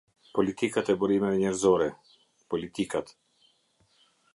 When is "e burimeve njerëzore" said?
0.93-1.91